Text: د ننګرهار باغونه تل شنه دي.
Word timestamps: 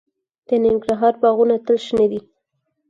د 0.47 0.49
ننګرهار 0.63 1.13
باغونه 1.21 1.55
تل 1.65 1.77
شنه 1.85 2.05
دي. 2.11 2.21